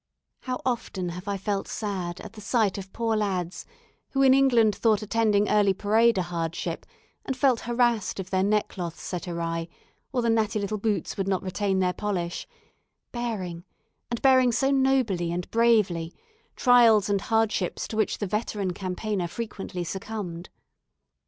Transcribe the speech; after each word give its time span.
How 0.39 0.59
often 0.65 1.09
have 1.09 1.27
I 1.27 1.37
felt 1.37 1.67
sad 1.67 2.19
at 2.21 2.33
the 2.33 2.41
sight 2.41 2.79
of 2.79 2.91
poor 2.91 3.15
lads, 3.15 3.67
who 4.13 4.23
in 4.23 4.33
England 4.33 4.73
thought 4.75 5.03
attending 5.03 5.47
early 5.47 5.75
parade 5.75 6.17
a 6.17 6.23
hardship, 6.23 6.87
and 7.23 7.37
felt 7.37 7.59
harassed 7.59 8.19
if 8.19 8.27
their 8.31 8.41
neckcloths 8.41 8.99
set 8.99 9.27
awry, 9.27 9.67
or 10.11 10.23
the 10.23 10.29
natty 10.31 10.57
little 10.57 10.79
boots 10.79 11.17
would 11.17 11.27
not 11.27 11.43
retain 11.43 11.77
their 11.81 11.93
polish, 11.93 12.47
bearing, 13.11 13.63
and 14.09 14.23
bearing 14.23 14.51
so 14.51 14.71
nobly 14.71 15.31
and 15.31 15.51
bravely, 15.51 16.15
trials 16.55 17.07
and 17.07 17.21
hardships 17.21 17.87
to 17.87 17.95
which 17.95 18.17
the 18.17 18.25
veteran 18.25 18.73
campaigner 18.73 19.27
frequently 19.27 19.83
succumbed. 19.83 20.49